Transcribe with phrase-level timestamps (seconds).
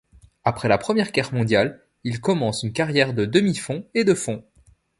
[0.43, 4.43] Après la Première Guerre mondiale, il commence une carrière de demi-fond et de fond.